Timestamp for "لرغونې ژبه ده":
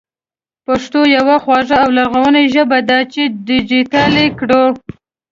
1.97-2.99